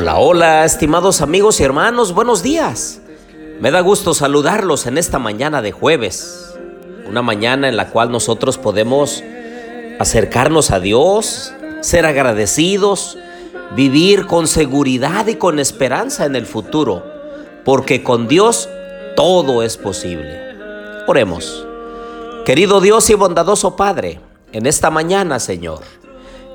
[0.00, 3.00] Hola, hola, estimados amigos y hermanos, buenos días.
[3.58, 6.54] Me da gusto saludarlos en esta mañana de jueves,
[7.08, 9.24] una mañana en la cual nosotros podemos
[9.98, 13.18] acercarnos a Dios, ser agradecidos,
[13.74, 17.02] vivir con seguridad y con esperanza en el futuro,
[17.64, 18.68] porque con Dios
[19.16, 20.40] todo es posible.
[21.08, 21.66] Oremos.
[22.44, 24.20] Querido Dios y bondadoso Padre,
[24.52, 25.80] en esta mañana, Señor,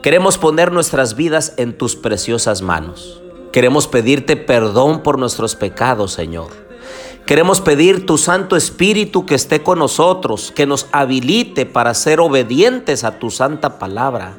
[0.02, 3.20] queremos poner nuestras vidas en tus preciosas manos.
[3.54, 6.50] Queremos pedirte perdón por nuestros pecados, Señor.
[7.28, 13.04] Queremos pedir tu Santo Espíritu que esté con nosotros, que nos habilite para ser obedientes
[13.04, 14.34] a tu santa palabra.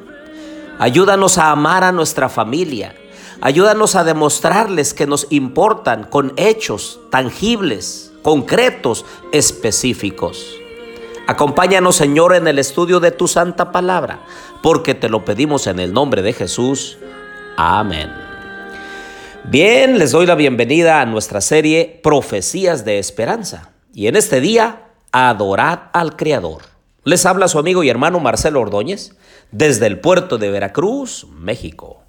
[0.79, 2.93] Ayúdanos a amar a nuestra familia.
[3.39, 10.45] Ayúdanos a demostrarles que nos importan con hechos tangibles, concretos, específicos.
[11.25, 14.25] Acompáñanos, Señor, en el estudio de tu santa palabra,
[14.61, 16.97] porque te lo pedimos en el nombre de Jesús.
[17.55, 18.24] Amén.
[19.47, 23.73] Bien, les doy la bienvenida a nuestra serie Profecías de Esperanza.
[23.93, 26.63] Y en este día, adorad al Creador.
[27.03, 29.15] Les habla su amigo y hermano Marcelo Ordóñez
[29.51, 32.01] desde el puerto de Veracruz, México.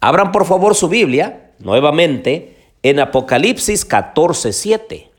[0.00, 5.10] Abran por favor su Biblia nuevamente en Apocalipsis 14:7.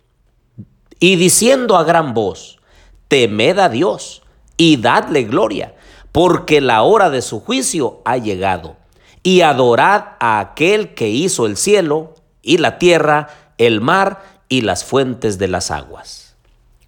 [1.00, 2.60] Y diciendo a gran voz,
[3.08, 4.24] temed a Dios
[4.58, 5.76] y dadle gloria,
[6.12, 8.78] porque la hora de su juicio ha llegado
[9.26, 14.86] y adorad a aquel que hizo el cielo y la tierra, el mar y las
[14.86, 16.36] fuentes de las aguas.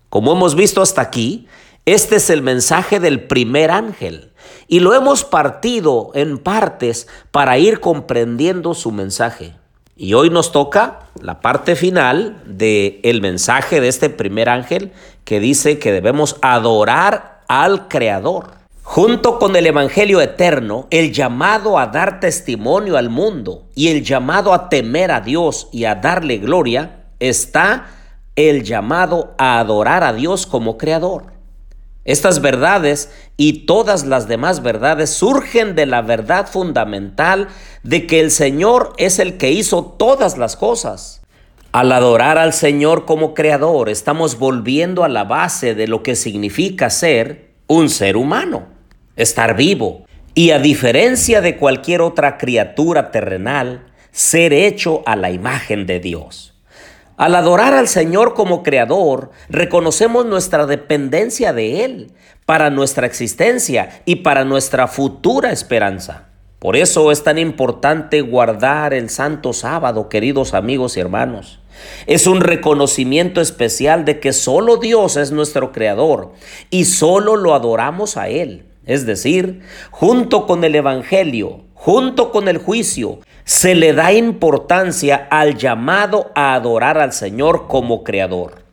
[0.09, 1.47] Como hemos visto hasta aquí,
[1.87, 4.33] este es el mensaje del primer ángel
[4.67, 9.55] y lo hemos partido en partes para ir comprendiendo su mensaje.
[9.95, 14.91] Y hoy nos toca la parte final del el mensaje de este primer ángel
[15.23, 18.51] que dice que debemos adorar al Creador.
[18.97, 24.55] Junto con el Evangelio eterno, el llamado a dar testimonio al mundo y el llamado
[24.55, 27.91] a temer a Dios y a darle gloria, está
[28.35, 31.25] el llamado a adorar a Dios como creador.
[32.05, 37.49] Estas verdades y todas las demás verdades surgen de la verdad fundamental
[37.83, 41.21] de que el Señor es el que hizo todas las cosas.
[41.71, 46.89] Al adorar al Señor como creador, estamos volviendo a la base de lo que significa
[46.89, 48.75] ser un ser humano
[49.17, 55.85] estar vivo y a diferencia de cualquier otra criatura terrenal, ser hecho a la imagen
[55.85, 56.53] de Dios.
[57.17, 62.11] Al adorar al Señor como Creador, reconocemos nuestra dependencia de Él
[62.45, 66.27] para nuestra existencia y para nuestra futura esperanza.
[66.59, 71.59] Por eso es tan importante guardar el santo sábado, queridos amigos y hermanos.
[72.05, 76.33] Es un reconocimiento especial de que solo Dios es nuestro Creador
[76.69, 78.66] y solo lo adoramos a Él.
[78.87, 79.61] Es decir,
[79.91, 86.55] junto con el Evangelio, junto con el juicio, se le da importancia al llamado a
[86.55, 88.63] adorar al Señor como Creador.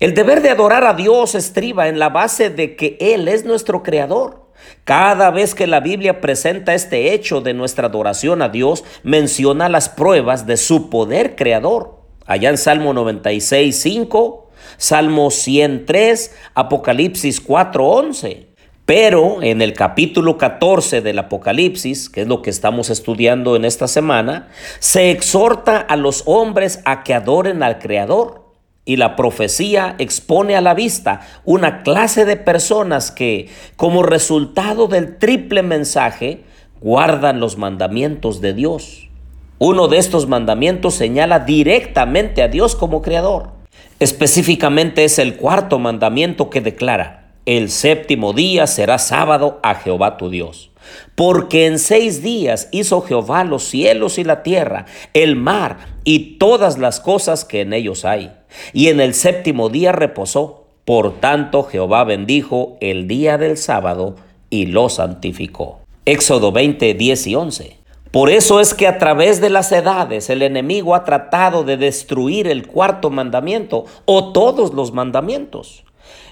[0.00, 3.82] El deber de adorar a Dios estriba en la base de que Él es nuestro
[3.82, 4.46] Creador.
[4.84, 9.88] Cada vez que la Biblia presenta este hecho de nuestra adoración a Dios, menciona las
[9.88, 12.00] pruebas de su poder creador.
[12.26, 18.55] Allá en Salmo 96, 5, Salmo 103, Apocalipsis 4, 11.
[18.86, 23.88] Pero en el capítulo 14 del Apocalipsis, que es lo que estamos estudiando en esta
[23.88, 24.48] semana,
[24.78, 28.46] se exhorta a los hombres a que adoren al Creador.
[28.84, 35.18] Y la profecía expone a la vista una clase de personas que, como resultado del
[35.18, 36.44] triple mensaje,
[36.80, 39.08] guardan los mandamientos de Dios.
[39.58, 43.50] Uno de estos mandamientos señala directamente a Dios como Creador.
[43.98, 50.28] Específicamente es el cuarto mandamiento que declara, el séptimo día será sábado a Jehová tu
[50.28, 50.72] Dios.
[51.14, 56.78] Porque en seis días hizo Jehová los cielos y la tierra, el mar y todas
[56.78, 58.32] las cosas que en ellos hay.
[58.72, 60.64] Y en el séptimo día reposó.
[60.84, 64.14] Por tanto Jehová bendijo el día del sábado
[64.50, 65.80] y lo santificó.
[66.04, 67.76] Éxodo 20, 10 y 11.
[68.12, 72.46] Por eso es que a través de las edades el enemigo ha tratado de destruir
[72.46, 75.85] el cuarto mandamiento o todos los mandamientos.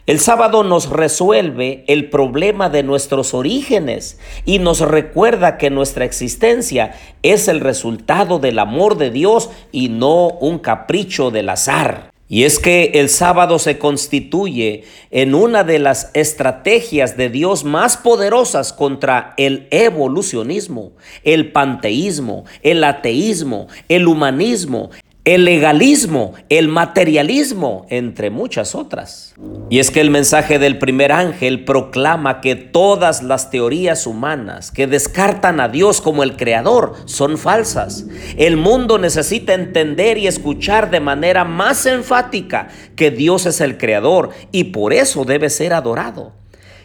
[0.06, 6.94] El sábado nos resuelve el problema de nuestros orígenes y nos recuerda que nuestra existencia
[7.22, 12.14] es el resultado del amor de Dios y no un capricho del azar.
[12.26, 17.98] Y es que el sábado se constituye en una de las estrategias de Dios más
[17.98, 20.92] poderosas contra el evolucionismo,
[21.22, 24.90] el panteísmo, el ateísmo, el humanismo,
[25.24, 29.34] el legalismo, el materialismo, entre muchas otras.
[29.70, 34.86] Y es que el mensaje del primer ángel proclama que todas las teorías humanas que
[34.86, 38.04] descartan a Dios como el creador son falsas.
[38.36, 44.28] El mundo necesita entender y escuchar de manera más enfática que Dios es el creador
[44.52, 46.32] y por eso debe ser adorado.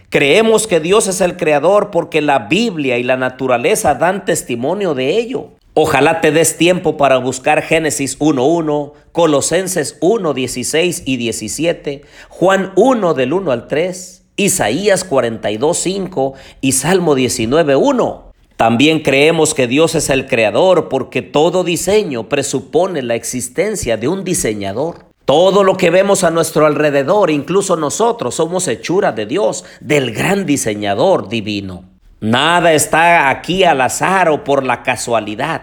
[0.08, 5.18] Creemos que Dios es el creador porque la Biblia y la naturaleza dan testimonio de
[5.18, 5.59] ello.
[5.82, 13.32] Ojalá te des tiempo para buscar Génesis 1.1, Colosenses 1.16 y 17, Juan 1 del
[13.32, 18.24] 1 al 3, Isaías 42.5 y Salmo 19.1.
[18.58, 24.26] También creemos que Dios es el creador porque todo diseño presupone la existencia de un
[24.26, 25.06] diseñador.
[25.24, 30.46] Todo lo que vemos a nuestro alrededor, incluso nosotros, somos hechura de Dios, del gran
[30.46, 31.89] diseñador divino.
[32.22, 35.62] Nada está aquí al azar o por la casualidad.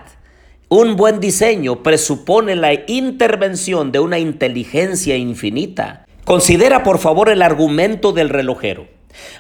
[0.70, 6.06] Un buen diseño presupone la intervención de una inteligencia infinita.
[6.25, 8.87] Considera por favor el argumento del relojero.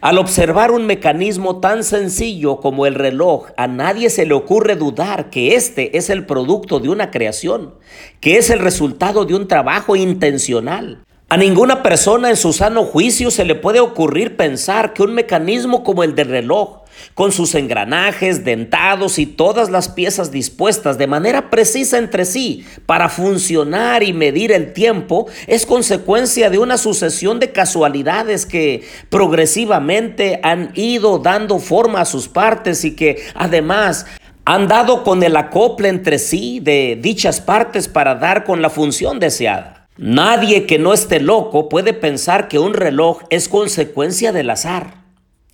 [0.02, 5.30] Al observar un mecanismo tan sencillo como el reloj, a nadie se le ocurre dudar
[5.30, 7.76] que este es el producto de una creación,
[8.20, 11.02] que es el resultado de un trabajo intencional.
[11.30, 15.82] A ninguna persona en su sano juicio se le puede ocurrir pensar que un mecanismo
[15.82, 21.50] como el del reloj con sus engranajes, dentados y todas las piezas dispuestas de manera
[21.50, 27.52] precisa entre sí para funcionar y medir el tiempo, es consecuencia de una sucesión de
[27.52, 34.06] casualidades que progresivamente han ido dando forma a sus partes y que además
[34.44, 39.18] han dado con el acople entre sí de dichas partes para dar con la función
[39.18, 39.88] deseada.
[39.98, 45.05] Nadie que no esté loco puede pensar que un reloj es consecuencia del azar.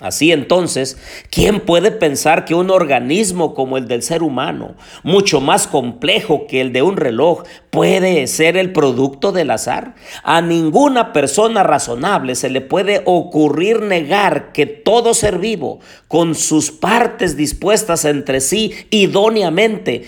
[0.02, 0.98] Así entonces,
[1.30, 6.60] ¿quién puede pensar que un organismo como el del ser humano, mucho más complejo que
[6.60, 9.94] el de un reloj, puede ser el producto del azar?
[10.24, 15.78] A ninguna persona razonable se le puede ocurrir negar que todo ser vivo,
[16.08, 20.02] con sus partes dispuestas entre sí idóneamente,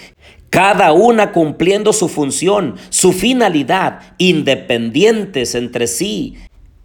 [0.51, 6.37] cada una cumpliendo su función, su finalidad, independientes entre sí,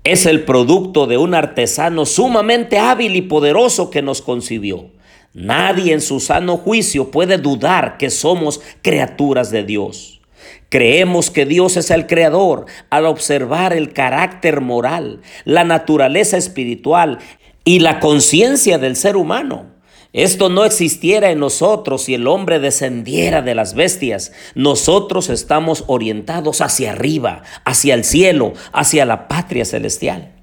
[0.04, 4.92] es el producto de un artesano sumamente hábil y poderoso que nos concibió.
[5.34, 10.22] Nadie en su sano juicio puede dudar que somos criaturas de Dios.
[10.70, 17.20] Creemos que Dios es el creador al observar el carácter moral, la naturaleza espiritual
[17.64, 19.79] y la conciencia del ser humano.
[20.12, 24.32] Esto no existiera en nosotros si el hombre descendiera de las bestias.
[24.56, 30.34] Nosotros estamos orientados hacia arriba, hacia el cielo, hacia la patria celestial.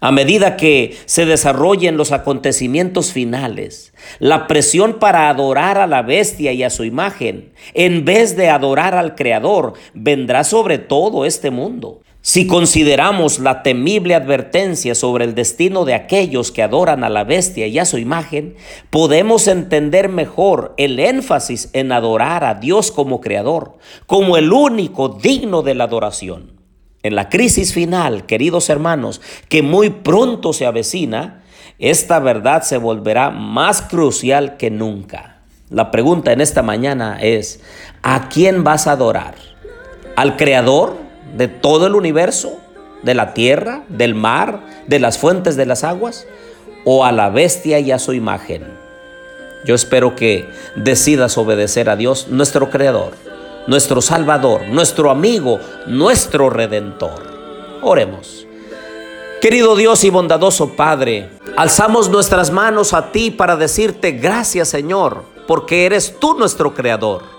[0.00, 6.52] A medida que se desarrollen los acontecimientos finales, la presión para adorar a la bestia
[6.52, 12.02] y a su imagen, en vez de adorar al Creador, vendrá sobre todo este mundo.
[12.24, 17.66] Si consideramos la temible advertencia sobre el destino de aquellos que adoran a la bestia
[17.66, 18.54] y a su imagen,
[18.90, 23.76] podemos entender mejor el énfasis en adorar a Dios como creador,
[24.06, 26.60] como el único digno de la adoración.
[27.02, 31.42] En la crisis final, queridos hermanos, que muy pronto se avecina,
[31.80, 35.42] esta verdad se volverá más crucial que nunca.
[35.70, 37.60] La pregunta en esta mañana es,
[38.04, 39.34] ¿a quién vas a adorar?
[40.14, 41.01] ¿Al Creador?
[41.32, 42.58] De todo el universo,
[43.02, 46.26] de la tierra, del mar, de las fuentes de las aguas,
[46.84, 48.64] o a la bestia y a su imagen.
[49.64, 53.12] Yo espero que decidas obedecer a Dios, nuestro Creador,
[53.66, 57.22] nuestro Salvador, nuestro amigo, nuestro Redentor.
[57.82, 58.46] Oremos.
[59.40, 65.84] Querido Dios y bondadoso Padre, alzamos nuestras manos a ti para decirte gracias Señor, porque
[65.84, 67.31] eres tú nuestro Creador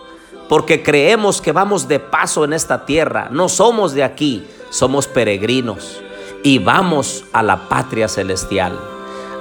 [0.53, 3.27] porque creemos que vamos de paso en esta tierra.
[3.31, 5.99] No somos de aquí, somos peregrinos
[6.43, 8.79] y vamos a la patria celestial.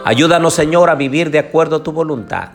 [0.07, 2.53] Ayúdanos, Señor, a vivir de acuerdo a tu voluntad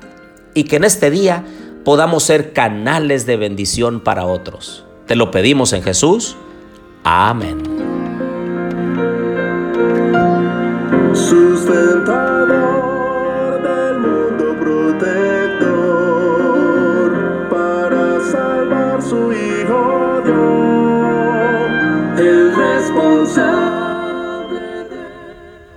[0.56, 1.46] y que en este día
[1.86, 4.86] podamos ser canales de bendición para otros.
[5.06, 6.36] Te lo pedimos en Jesús.
[7.04, 7.62] Amén.
[11.14, 12.38] su Hijo
[15.66, 15.77] Dios.